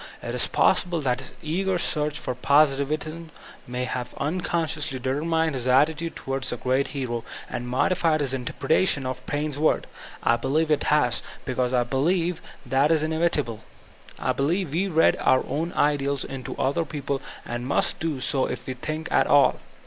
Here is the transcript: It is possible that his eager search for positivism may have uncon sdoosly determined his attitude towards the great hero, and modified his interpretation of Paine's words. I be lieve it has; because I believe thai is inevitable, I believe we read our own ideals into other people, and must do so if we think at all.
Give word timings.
It 0.23 0.33
is 0.33 0.47
possible 0.47 0.99
that 1.01 1.19
his 1.21 1.33
eager 1.43 1.77
search 1.77 2.17
for 2.17 2.33
positivism 2.33 3.29
may 3.67 3.83
have 3.85 4.15
uncon 4.15 4.63
sdoosly 4.65 4.93
determined 4.99 5.53
his 5.53 5.67
attitude 5.67 6.15
towards 6.15 6.49
the 6.49 6.57
great 6.57 6.87
hero, 6.87 7.23
and 7.47 7.67
modified 7.67 8.19
his 8.19 8.33
interpretation 8.33 9.05
of 9.05 9.23
Paine's 9.27 9.59
words. 9.59 9.85
I 10.23 10.37
be 10.37 10.47
lieve 10.47 10.71
it 10.71 10.85
has; 10.85 11.21
because 11.45 11.71
I 11.71 11.83
believe 11.83 12.41
thai 12.67 12.87
is 12.87 13.03
inevitable, 13.03 13.63
I 14.17 14.31
believe 14.33 14.73
we 14.73 14.87
read 14.87 15.17
our 15.21 15.45
own 15.45 15.71
ideals 15.73 16.23
into 16.23 16.55
other 16.57 16.83
people, 16.83 17.21
and 17.45 17.67
must 17.67 17.99
do 17.99 18.19
so 18.19 18.47
if 18.47 18.65
we 18.65 18.73
think 18.73 19.07
at 19.11 19.27
all. 19.27 19.59